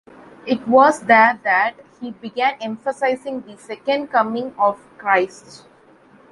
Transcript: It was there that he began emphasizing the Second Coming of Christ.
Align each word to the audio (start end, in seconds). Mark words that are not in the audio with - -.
It 0.47 0.67
was 0.67 1.01
there 1.01 1.39
that 1.43 1.75
he 1.99 2.09
began 2.09 2.57
emphasizing 2.59 3.41
the 3.41 3.55
Second 3.57 4.07
Coming 4.07 4.55
of 4.57 4.79
Christ. 4.97 5.67